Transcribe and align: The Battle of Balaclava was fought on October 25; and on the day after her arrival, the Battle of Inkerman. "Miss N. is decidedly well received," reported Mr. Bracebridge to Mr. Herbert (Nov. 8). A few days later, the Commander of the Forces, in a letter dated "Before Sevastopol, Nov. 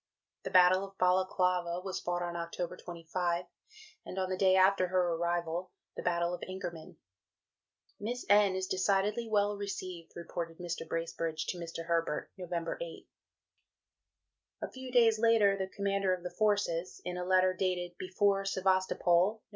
The 0.41 0.49
Battle 0.49 0.83
of 0.83 0.97
Balaclava 0.97 1.79
was 1.81 1.99
fought 1.99 2.23
on 2.23 2.35
October 2.35 2.75
25; 2.75 3.45
and 4.03 4.17
on 4.17 4.31
the 4.31 4.35
day 4.35 4.55
after 4.55 4.87
her 4.87 5.13
arrival, 5.13 5.69
the 5.95 6.01
Battle 6.01 6.33
of 6.33 6.41
Inkerman. 6.41 6.97
"Miss 7.99 8.25
N. 8.27 8.55
is 8.55 8.65
decidedly 8.65 9.27
well 9.29 9.55
received," 9.55 10.13
reported 10.15 10.57
Mr. 10.57 10.87
Bracebridge 10.87 11.45
to 11.49 11.59
Mr. 11.59 11.85
Herbert 11.85 12.31
(Nov. 12.35 12.67
8). 12.81 13.07
A 14.63 14.71
few 14.71 14.91
days 14.91 15.19
later, 15.19 15.55
the 15.55 15.67
Commander 15.67 16.15
of 16.15 16.23
the 16.23 16.31
Forces, 16.35 16.99
in 17.05 17.15
a 17.15 17.23
letter 17.23 17.53
dated 17.53 17.95
"Before 17.99 18.43
Sevastopol, 18.43 19.33
Nov. 19.33 19.41